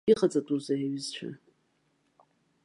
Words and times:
Иҟаҵатәузеи 0.11 0.83
аҩызцәа?! 0.87 1.27